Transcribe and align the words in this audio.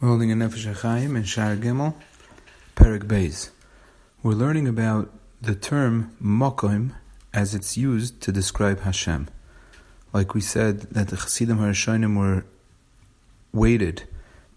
We're 0.00 0.08
holding 0.08 0.32
a 0.32 0.34
Nefesh 0.34 0.64
HaChaim 0.72 1.14
in 1.14 1.24
Shaar 1.24 1.56
Gimel, 1.56 1.92
Perek 2.74 3.00
Beis. 3.00 3.50
We're 4.22 4.32
learning 4.32 4.66
about 4.66 5.12
the 5.42 5.54
term 5.54 6.16
Mokoim 6.24 6.94
as 7.34 7.54
it's 7.54 7.76
used 7.76 8.22
to 8.22 8.32
describe 8.32 8.80
Hashem. 8.80 9.28
Like 10.14 10.32
we 10.32 10.40
said, 10.40 10.80
that 10.92 11.08
the 11.08 11.18
Chassidim 11.18 11.58
HaRishonim 11.58 12.16
were 12.16 12.46
waited 13.52 14.04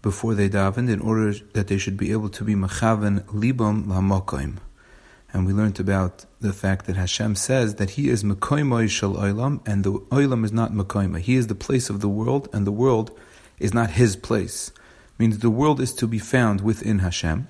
before 0.00 0.34
they 0.34 0.48
davened 0.48 0.90
in 0.90 1.00
order 1.02 1.34
that 1.52 1.66
they 1.66 1.76
should 1.76 1.98
be 1.98 2.10
able 2.10 2.30
to 2.30 2.42
be 2.42 2.54
Mechaven 2.54 3.24
Libam 3.24 3.84
LaMokoim. 3.84 4.56
And 5.34 5.46
we 5.46 5.52
learned 5.52 5.78
about 5.78 6.24
the 6.40 6.54
fact 6.54 6.86
that 6.86 6.96
Hashem 6.96 7.34
says 7.34 7.74
that 7.74 7.90
He 7.90 8.08
is 8.08 8.24
Mekoimoy 8.24 8.88
Shel 8.88 9.12
Oilam, 9.12 9.60
and 9.68 9.84
the 9.84 9.92
Oilam 9.92 10.42
is 10.46 10.52
not 10.52 10.72
Mekoima. 10.72 11.18
He 11.18 11.34
is 11.34 11.48
the 11.48 11.54
place 11.54 11.90
of 11.90 12.00
the 12.00 12.08
world, 12.08 12.48
and 12.54 12.66
the 12.66 12.72
world 12.72 13.10
is 13.58 13.74
not 13.74 13.90
His 13.90 14.16
place 14.16 14.72
means 15.18 15.38
the 15.38 15.50
world 15.50 15.80
is 15.80 15.92
to 15.94 16.06
be 16.06 16.18
found 16.18 16.60
within 16.60 17.00
Hashem, 17.00 17.48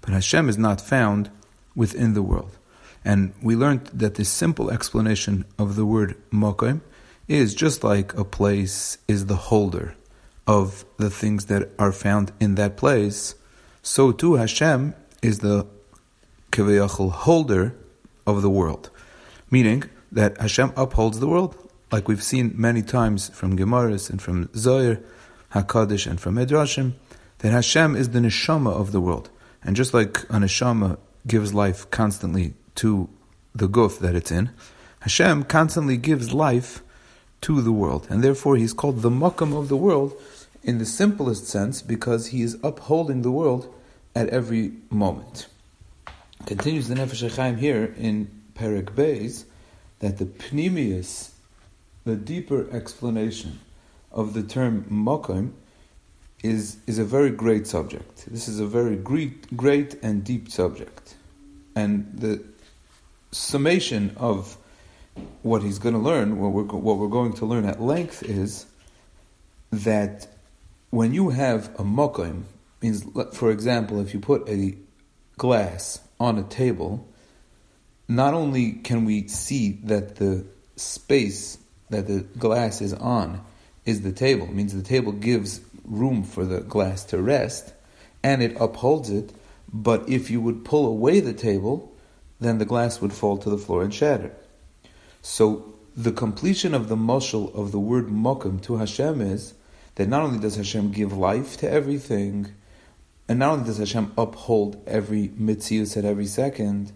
but 0.00 0.12
Hashem 0.12 0.48
is 0.48 0.58
not 0.58 0.80
found 0.80 1.30
within 1.74 2.14
the 2.14 2.22
world. 2.22 2.58
And 3.04 3.32
we 3.42 3.54
learned 3.54 3.86
that 3.92 4.16
this 4.16 4.28
simple 4.28 4.70
explanation 4.70 5.44
of 5.58 5.76
the 5.76 5.86
word 5.86 6.16
mokim 6.32 6.80
is 7.28 7.54
just 7.54 7.84
like 7.84 8.14
a 8.14 8.24
place 8.24 8.98
is 9.08 9.26
the 9.26 9.36
holder 9.36 9.94
of 10.46 10.84
the 10.96 11.10
things 11.10 11.46
that 11.46 11.70
are 11.78 11.92
found 11.92 12.32
in 12.40 12.54
that 12.54 12.76
place, 12.76 13.34
so 13.82 14.12
too 14.12 14.34
Hashem 14.34 14.94
is 15.22 15.40
the 15.40 15.66
kaviyachal 16.52 17.10
holder 17.10 17.74
of 18.26 18.42
the 18.42 18.50
world. 18.50 18.90
Meaning 19.50 19.84
that 20.12 20.38
Hashem 20.38 20.72
upholds 20.76 21.20
the 21.20 21.28
world, 21.28 21.56
like 21.92 22.08
we've 22.08 22.22
seen 22.22 22.54
many 22.56 22.82
times 22.82 23.28
from 23.30 23.56
Gemaras 23.56 24.10
and 24.10 24.20
from 24.20 24.50
Zohar, 24.54 25.00
HaKadosh, 25.52 26.06
and 26.06 26.20
from 26.20 26.36
Midrashim, 26.36 26.94
that 27.38 27.52
Hashem 27.52 27.96
is 27.96 28.10
the 28.10 28.20
neshama 28.20 28.72
of 28.72 28.92
the 28.92 29.00
world. 29.00 29.30
And 29.62 29.76
just 29.76 29.92
like 29.92 30.18
a 30.24 30.38
neshama 30.38 30.98
gives 31.26 31.52
life 31.52 31.90
constantly 31.90 32.54
to 32.76 33.08
the 33.54 33.68
guf 33.68 33.98
that 33.98 34.14
it's 34.14 34.30
in, 34.30 34.50
Hashem 35.00 35.44
constantly 35.44 35.96
gives 35.96 36.32
life 36.32 36.82
to 37.42 37.60
the 37.60 37.72
world. 37.72 38.06
And 38.10 38.22
therefore 38.22 38.56
he's 38.56 38.72
called 38.72 39.02
the 39.02 39.10
makam 39.10 39.56
of 39.56 39.68
the 39.68 39.76
world 39.76 40.14
in 40.62 40.78
the 40.78 40.86
simplest 40.86 41.46
sense 41.46 41.82
because 41.82 42.28
he 42.28 42.42
is 42.42 42.58
upholding 42.62 43.22
the 43.22 43.30
world 43.30 43.72
at 44.14 44.28
every 44.30 44.72
moment. 44.90 45.46
Continues 46.46 46.88
the 46.88 46.94
Nefesh 46.94 47.28
HaChaim 47.28 47.58
here 47.58 47.94
in 47.96 48.30
Perek 48.54 48.90
Beis 48.92 49.44
that 50.00 50.18
the 50.18 50.24
pnimius, 50.24 51.30
the 52.04 52.16
deeper 52.16 52.68
explanation 52.70 53.60
of 54.12 54.34
the 54.34 54.42
term 54.42 54.84
makom, 54.90 55.52
is, 56.46 56.76
is 56.86 56.98
a 56.98 57.04
very 57.04 57.30
great 57.30 57.66
subject. 57.66 58.26
This 58.30 58.48
is 58.48 58.60
a 58.60 58.66
very 58.66 58.96
great, 58.96 59.56
great 59.56 59.94
and 60.02 60.24
deep 60.24 60.50
subject. 60.50 61.14
And 61.74 62.10
the 62.12 62.42
summation 63.32 64.14
of 64.16 64.56
what 65.42 65.62
he's 65.62 65.78
going 65.78 65.94
to 65.94 66.00
learn, 66.00 66.38
what 66.38 66.52
we're, 66.52 66.64
what 66.64 66.98
we're 66.98 67.08
going 67.08 67.34
to 67.34 67.46
learn 67.46 67.64
at 67.64 67.80
length, 67.80 68.22
is 68.22 68.66
that 69.70 70.26
when 70.90 71.12
you 71.12 71.30
have 71.30 71.66
a 71.78 71.82
mokim, 71.82 72.44
means, 72.82 73.04
for 73.32 73.50
example, 73.50 74.00
if 74.00 74.14
you 74.14 74.20
put 74.20 74.48
a 74.48 74.76
glass 75.36 76.00
on 76.18 76.38
a 76.38 76.42
table, 76.44 77.06
not 78.08 78.34
only 78.34 78.72
can 78.72 79.04
we 79.04 79.28
see 79.28 79.72
that 79.84 80.16
the 80.16 80.44
space 80.76 81.58
that 81.90 82.06
the 82.06 82.20
glass 82.38 82.80
is 82.80 82.92
on 82.94 83.40
is 83.84 84.02
the 84.02 84.12
table, 84.12 84.46
means 84.46 84.74
the 84.74 84.82
table 84.82 85.12
gives 85.12 85.60
room 85.86 86.22
for 86.22 86.44
the 86.44 86.60
glass 86.60 87.04
to 87.04 87.22
rest, 87.22 87.72
and 88.22 88.42
it 88.42 88.56
upholds 88.60 89.10
it. 89.10 89.32
But 89.72 90.08
if 90.08 90.30
you 90.30 90.40
would 90.40 90.64
pull 90.64 90.86
away 90.86 91.20
the 91.20 91.32
table, 91.32 91.92
then 92.40 92.58
the 92.58 92.64
glass 92.64 93.00
would 93.00 93.12
fall 93.12 93.38
to 93.38 93.50
the 93.50 93.58
floor 93.58 93.82
and 93.82 93.92
shatter. 93.92 94.32
So 95.22 95.74
the 95.96 96.12
completion 96.12 96.74
of 96.74 96.88
the 96.88 96.96
mushal 96.96 97.54
of 97.54 97.72
the 97.72 97.80
word 97.80 98.08
mokum 98.08 98.62
to 98.62 98.76
Hashem 98.76 99.20
is 99.20 99.54
that 99.94 100.08
not 100.08 100.22
only 100.22 100.38
does 100.38 100.56
Hashem 100.56 100.92
give 100.92 101.16
life 101.16 101.56
to 101.58 101.70
everything, 101.70 102.52
and 103.28 103.38
not 103.38 103.52
only 103.52 103.64
does 103.64 103.78
Hashem 103.78 104.12
uphold 104.16 104.82
every 104.86 105.32
mitzvah 105.36 105.98
at 105.98 106.04
every 106.04 106.26
second, 106.26 106.92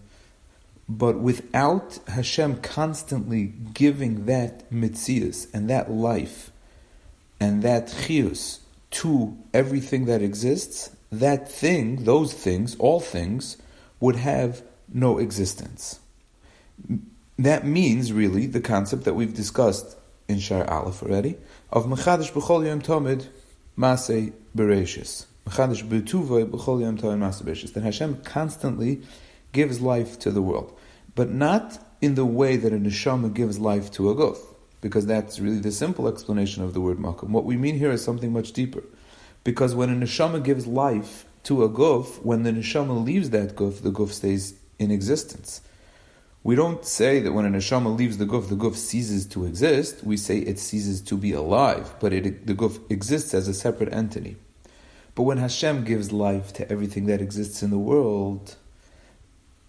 but 0.87 1.19
without 1.19 1.99
Hashem 2.07 2.57
constantly 2.57 3.53
giving 3.73 4.25
that 4.25 4.71
mitzvah 4.71 5.47
and 5.53 5.69
that 5.69 5.91
life 5.91 6.51
and 7.39 7.63
that 7.63 7.87
chius 7.87 8.59
to 8.91 9.37
everything 9.53 10.05
that 10.05 10.21
exists, 10.21 10.95
that 11.11 11.49
thing, 11.49 12.03
those 12.03 12.33
things, 12.33 12.75
all 12.75 12.99
things, 12.99 13.57
would 13.99 14.17
have 14.17 14.63
no 14.93 15.17
existence. 15.17 15.99
That 17.37 17.65
means 17.65 18.13
really 18.13 18.45
the 18.45 18.61
concept 18.61 19.05
that 19.05 19.13
we've 19.13 19.33
discussed 19.33 19.97
in 20.27 20.39
Shaar 20.39 20.69
Aleph 20.69 21.03
already 21.03 21.37
of 21.71 21.85
Mechadish 21.85 22.31
B'chol 22.31 22.65
Yom 22.65 22.81
Tomid 22.81 23.27
Masei 23.77 24.33
Bereshis. 24.55 25.25
Mechadish 25.47 25.87
B'tuvoy 25.87 26.49
B'chol 26.49 26.81
Yom 26.81 26.97
Tomid 26.97 27.19
Masei 27.19 27.43
Bereshis. 27.43 27.73
That 27.73 27.83
Hashem 27.83 28.21
constantly 28.23 29.01
gives 29.51 29.81
life 29.81 30.19
to 30.19 30.31
the 30.31 30.41
world, 30.41 30.77
but 31.15 31.29
not 31.29 31.79
in 32.01 32.15
the 32.15 32.25
way 32.25 32.57
that 32.57 32.73
a 32.73 32.77
neshama 32.77 33.33
gives 33.33 33.59
life 33.59 33.91
to 33.91 34.09
a 34.09 34.15
guf 34.15 34.50
because 34.81 35.05
that's 35.05 35.39
really 35.39 35.59
the 35.59 35.71
simple 35.71 36.07
explanation 36.07 36.63
of 36.63 36.73
the 36.73 36.81
word 36.81 36.97
makom. 36.97 37.29
What 37.29 37.45
we 37.45 37.55
mean 37.55 37.77
here 37.77 37.91
is 37.91 38.03
something 38.03 38.33
much 38.33 38.51
deeper. 38.51 38.83
Because 39.43 39.73
when 39.73 39.89
a 39.89 40.05
neshama 40.05 40.43
gives 40.43 40.67
life 40.67 41.25
to 41.43 41.63
a 41.63 41.69
guf, 41.69 42.23
when 42.23 42.43
the 42.43 42.51
neshama 42.51 43.03
leaves 43.03 43.29
that 43.29 43.55
guf, 43.55 43.81
the 43.81 43.91
guf 43.91 44.09
stays 44.09 44.55
in 44.79 44.91
existence. 44.91 45.61
We 46.43 46.55
don't 46.55 46.83
say 46.83 47.19
that 47.19 47.33
when 47.33 47.45
a 47.45 47.49
neshama 47.49 47.95
leaves 47.95 48.17
the 48.17 48.25
guf, 48.25 48.49
the 48.49 48.55
guf 48.55 48.75
ceases 48.75 49.27
to 49.27 49.45
exist. 49.45 50.03
We 50.03 50.17
say 50.17 50.39
it 50.39 50.57
ceases 50.57 51.01
to 51.01 51.15
be 51.15 51.33
alive, 51.33 51.93
but 51.99 52.13
it, 52.13 52.47
the 52.47 52.55
guf 52.55 52.79
exists 52.91 53.33
as 53.35 53.47
a 53.47 53.53
separate 53.53 53.93
entity. 53.93 54.37
But 55.13 55.23
when 55.23 55.37
Hashem 55.37 55.83
gives 55.83 56.11
life 56.11 56.53
to 56.53 56.71
everything 56.71 57.05
that 57.05 57.21
exists 57.21 57.61
in 57.61 57.69
the 57.69 57.77
world, 57.77 58.55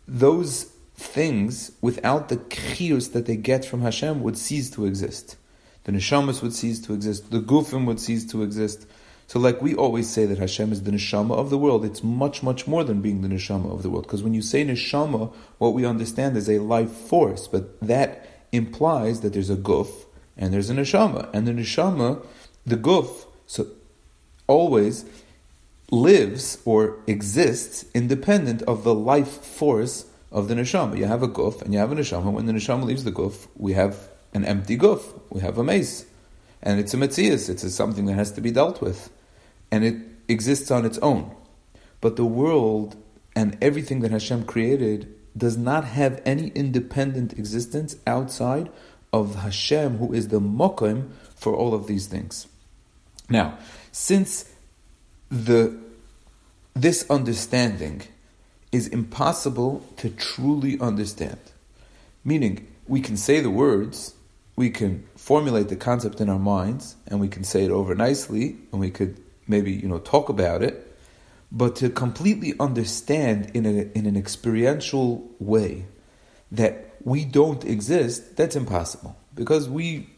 those 0.09 0.72
things 1.03 1.73
without 1.81 2.29
the 2.29 2.37
chiyus 2.37 3.13
that 3.13 3.27
they 3.27 3.37
get 3.37 3.65
from 3.65 3.83
Hashem 3.83 4.23
would 4.23 4.39
cease 4.39 4.71
to 4.71 4.87
exist. 4.87 5.37
The 5.85 5.93
neshamas 5.93 6.43
would 6.43 6.55
cease 6.55 6.81
to 6.83 6.95
exist. 6.95 7.31
The 7.31 7.41
gufim 7.41 7.87
would 7.87 8.01
cease 8.01 8.25
to 8.33 8.43
exist. 8.43 8.87
So, 9.27 9.39
like 9.39 9.63
we 9.63 9.75
always 9.75 10.09
say 10.09 10.27
that 10.27 10.39
Hashem 10.39 10.73
is 10.73 10.83
the 10.83 10.91
neshama 10.91 11.33
of 11.33 11.51
the 11.51 11.59
world, 11.59 11.85
it's 11.85 12.03
much, 12.03 12.43
much 12.43 12.67
more 12.67 12.85
than 12.85 13.01
being 13.01 13.23
the 13.23 13.29
neshama 13.29 13.73
of 13.73 13.83
the 13.83 13.91
world. 13.91 14.05
Because 14.05 14.23
when 14.23 14.35
you 14.35 14.43
say 14.43 14.65
neshama, 14.65 15.33
what 15.59 15.75
we 15.75 15.85
understand 15.85 16.37
is 16.37 16.49
a 16.49 16.59
life 16.59 16.91
force, 16.91 17.49
but 17.49 17.81
that 17.81 18.27
implies 18.53 19.23
that 19.23 19.33
there's 19.33 19.51
a 19.51 19.57
guf 19.57 20.05
and 20.37 20.53
there's 20.53 20.71
a 20.71 20.75
neshama, 20.75 21.29
and 21.33 21.47
the 21.47 21.53
neshama, 21.53 22.25
the 22.67 22.77
guf, 22.77 23.27
so 23.47 23.67
always 24.47 25.05
lives 25.91 26.59
or 26.65 26.99
exists 27.07 27.85
independent 27.95 28.63
of 28.63 28.83
the 28.83 28.95
life 28.95 29.45
force 29.45 30.07
of 30.33 30.49
the 30.49 30.55
neshama. 30.55 30.99
You 30.99 31.05
have 31.05 31.23
a 31.23 31.29
guf 31.29 31.63
and 31.63 31.73
you 31.73 31.79
have 31.79 31.93
a 31.93 31.95
neshama. 31.95 32.33
When 32.33 32.47
the 32.47 32.53
neshama 32.53 32.85
leaves 32.85 33.05
the 33.05 33.13
guf, 33.13 33.47
we 33.57 33.75
have 33.75 34.09
an 34.35 34.45
empty 34.45 34.77
guf. 34.77 35.03
We 35.31 35.43
have 35.43 35.59
a 35.59 35.65
meis. 35.65 36.07
And 36.63 36.81
it's 36.81 36.95
a 36.95 36.97
metzias. 36.97 37.49
It's 37.49 37.63
a, 37.63 37.71
something 37.71 38.07
that 38.07 38.15
has 38.15 38.33
to 38.33 38.41
be 38.41 38.51
dealt 38.51 38.81
with. 38.81 39.11
And 39.71 39.85
it 39.85 39.97
exists 40.29 40.71
on 40.71 40.85
its 40.85 40.99
own. 40.99 41.35
But 42.01 42.17
the 42.17 42.25
world 42.25 42.97
and 43.37 43.57
everything 43.61 44.01
that 44.01 44.11
Hashem 44.11 44.45
created 44.45 45.15
does 45.37 45.57
not 45.57 45.85
have 45.85 46.21
any 46.25 46.49
independent 46.49 47.39
existence 47.39 47.97
outside 48.07 48.71
of 49.13 49.37
Hashem, 49.37 49.99
who 49.99 50.13
is 50.13 50.29
the 50.29 50.41
mokim 50.41 51.11
for 51.35 51.55
all 51.55 51.75
of 51.75 51.87
these 51.87 52.07
things. 52.07 52.47
Now, 53.29 53.59
since 53.93 54.51
the 55.31 55.79
this 56.75 57.09
understanding 57.11 58.03
is 58.73 58.89
impossible 58.89 59.87
to 59.99 60.11
truly 60.11 60.81
understand. 60.81 61.39
Meaning, 62.25 62.67
we 62.89 63.01
can 63.01 63.17
say 63.17 63.41
the 63.41 63.51
words, 63.51 64.15
we 64.57 64.71
can 64.71 65.07
formulate 65.17 65.69
the 65.69 65.77
concept 65.77 66.21
in 66.21 66.29
our 66.29 66.39
minds, 66.39 66.97
and 67.07 67.21
we 67.21 67.29
can 67.29 67.45
say 67.45 67.65
it 67.65 67.71
over 67.71 67.95
nicely, 67.95 68.57
and 68.73 68.81
we 68.81 68.91
could 68.91 69.21
maybe 69.47 69.73
you 69.73 69.89
know 69.89 69.99
talk 69.99 70.29
about 70.29 70.63
it. 70.63 70.89
But 71.51 71.77
to 71.77 71.91
completely 71.91 72.55
understand 72.59 73.51
in, 73.53 73.67
a, 73.67 73.91
in 73.97 74.07
an 74.07 74.17
experiential 74.17 75.31
way 75.39 75.85
that 76.51 76.97
we 77.05 77.27
don't 77.27 77.63
exist, 77.65 78.37
that's 78.37 78.57
impossible. 78.57 79.17
Because 79.35 79.69
we 79.69 80.09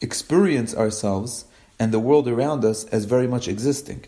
experience 0.00 0.74
ourselves 0.74 1.46
and 1.80 1.92
the 1.92 1.98
world 1.98 2.28
around 2.28 2.64
us 2.64 2.84
as 2.86 3.04
very 3.04 3.26
much 3.26 3.48
existing. 3.48 4.04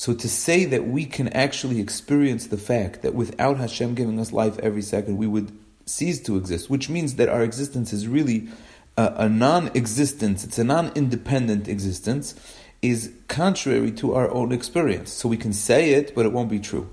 So 0.00 0.14
to 0.14 0.30
say 0.30 0.64
that 0.64 0.86
we 0.86 1.04
can 1.04 1.28
actually 1.28 1.78
experience 1.78 2.46
the 2.46 2.56
fact 2.56 3.02
that 3.02 3.14
without 3.14 3.58
Hashem 3.58 3.94
giving 3.94 4.18
us 4.18 4.32
life 4.32 4.58
every 4.60 4.80
second, 4.80 5.18
we 5.18 5.26
would 5.26 5.52
cease 5.84 6.22
to 6.22 6.38
exist, 6.38 6.70
which 6.70 6.88
means 6.88 7.16
that 7.16 7.28
our 7.28 7.42
existence 7.42 7.92
is 7.92 8.08
really 8.08 8.48
a, 8.96 9.12
a 9.16 9.28
non-existence, 9.28 10.42
it's 10.42 10.58
a 10.58 10.64
non-independent 10.64 11.68
existence, 11.68 12.34
is 12.80 13.12
contrary 13.28 13.92
to 13.92 14.14
our 14.14 14.30
own 14.30 14.52
experience. 14.52 15.12
So 15.12 15.28
we 15.28 15.36
can 15.36 15.52
say 15.52 15.90
it, 15.90 16.14
but 16.14 16.24
it 16.24 16.32
won't 16.32 16.48
be 16.48 16.60
true. 16.60 16.88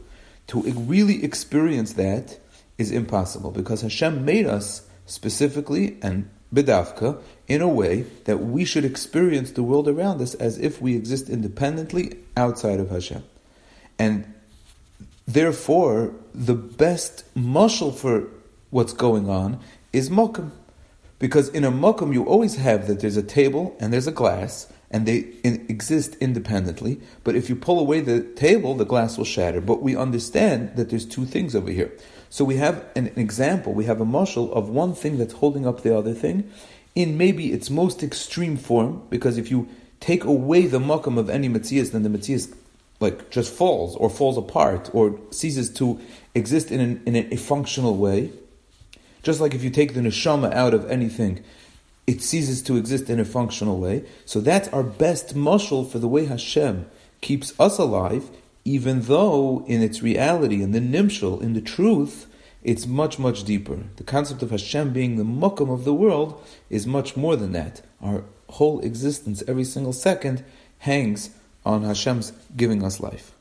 To 0.48 0.64
really 0.64 1.24
experience 1.24 1.94
that 1.94 2.38
is 2.78 2.92
impossible 2.92 3.52
because 3.52 3.84
Hashem 3.84 4.26
made 4.26 4.48
us 4.48 4.86
specifically 5.06 5.98
and 6.02 6.30
bidavka 6.54 7.22
in 7.48 7.62
a 7.62 7.68
way 7.68 8.02
that 8.26 8.38
we 8.38 8.66
should 8.66 8.86
experience 8.86 9.52
the 9.52 9.64
world 9.64 9.88
around 9.88 10.22
us 10.22 10.34
as 10.36 10.58
if 10.58 10.82
we 10.82 10.96
exist 10.96 11.30
independently 11.30 12.18
outside 12.36 12.80
of 12.80 12.90
Hashem. 12.90 13.24
And 14.00 14.34
therefore, 15.26 16.14
the 16.34 16.56
best 16.56 17.24
mushal 17.36 17.94
for 17.94 18.28
what's 18.70 18.94
going 18.94 19.30
on 19.30 19.60
is 19.94 20.10
mokum. 20.10 20.52
Because 21.20 21.50
in 21.50 21.64
a 21.64 21.72
mokum, 21.72 22.14
you 22.14 22.24
always 22.26 22.56
have 22.56 22.88
that 22.88 23.00
there's 23.00 23.18
a 23.18 23.24
table 23.24 23.76
and 23.80 23.92
there's 23.92 24.08
a 24.08 24.12
glass, 24.12 24.72
and 24.90 25.06
they 25.06 25.26
in, 25.44 25.66
exist 25.70 26.16
independently. 26.22 27.00
But 27.24 27.36
if 27.36 27.50
you 27.50 27.56
pull 27.56 27.80
away 27.80 28.00
the 28.00 28.22
table, 28.22 28.76
the 28.76 28.86
glass 28.86 29.18
will 29.18 29.26
shatter. 29.26 29.62
But 29.62 29.82
we 29.82 29.96
understand 29.96 30.76
that 30.76 30.90
there's 30.90 31.06
two 31.06 31.26
things 31.26 31.56
over 31.56 31.72
here. 31.72 31.92
So 32.30 32.46
we 32.46 32.58
have 32.58 32.86
an, 32.96 33.08
an 33.08 33.20
example, 33.20 33.74
we 33.74 33.86
have 33.86 34.02
a 34.02 34.06
mushal 34.06 34.52
of 34.52 34.70
one 34.70 34.94
thing 34.94 35.18
that's 35.18 35.34
holding 35.34 35.66
up 35.66 35.82
the 35.82 35.98
other 35.98 36.14
thing 36.14 36.50
in 36.96 37.18
maybe 37.18 37.54
its 37.54 37.70
most 37.70 38.02
extreme 38.02 38.58
form, 38.58 39.04
because 39.10 39.38
if 39.38 39.52
you 39.52 39.68
take 40.00 40.24
away 40.24 40.66
the 40.66 40.80
makam 40.80 41.18
of 41.18 41.30
any 41.30 41.48
metzias, 41.48 41.92
then 41.92 42.04
the 42.04 42.10
metzias 42.10 42.54
like 43.00 43.30
just 43.30 43.54
falls 43.54 43.96
or 43.96 44.10
falls 44.10 44.38
apart 44.38 44.90
or 44.94 45.20
ceases 45.30 45.70
to 45.70 46.00
exist 46.34 46.72
in, 46.72 46.80
an, 46.80 47.02
in 47.06 47.16
a 47.16 47.36
functional 47.36 47.96
way. 47.96 48.32
Just 49.22 49.40
like 49.40 49.54
if 49.54 49.64
you 49.64 49.70
take 49.70 49.94
the 49.94 50.00
neshama 50.00 50.52
out 50.54 50.74
of 50.74 50.90
anything, 50.90 51.44
it 52.08 52.22
ceases 52.22 52.62
to 52.64 52.78
exist 52.78 53.10
in 53.10 53.20
a 53.20 53.26
functional 53.26 53.80
way. 53.80 54.06
So 54.26 54.40
that's 54.40 54.70
our 54.70 54.84
best 54.84 55.36
mushal 55.36 55.90
for 55.90 56.00
the 56.00 56.08
way 56.08 56.26
Hashem 56.26 56.90
keeps 57.20 57.54
us 57.60 57.78
alive, 57.78 58.32
even 58.64 59.02
though 59.02 59.66
in 59.68 59.82
its 59.82 60.02
reality, 60.02 60.64
in 60.64 60.72
the 60.72 60.80
nimshal, 60.80 61.42
in 61.42 61.54
the 61.54 61.62
truth, 61.62 62.28
it's 62.64 62.88
much, 62.88 63.20
much 63.20 63.44
deeper. 63.44 63.84
The 63.98 64.04
concept 64.04 64.42
of 64.42 64.52
Hashem 64.52 64.94
being 64.94 65.18
the 65.18 65.24
mukam 65.24 65.72
of 65.72 65.84
the 65.84 65.94
world 65.94 66.42
is 66.70 66.88
much 66.88 67.16
more 67.16 67.36
than 67.36 67.52
that. 67.52 67.82
Our 68.02 68.24
whole 68.50 68.80
existence, 68.80 69.44
every 69.48 69.64
single 69.66 69.94
second, 69.94 70.44
hangs 70.80 71.30
on 71.66 71.84
Hashem's 71.84 72.32
giving 72.56 72.84
us 72.84 73.00
life. 73.00 73.34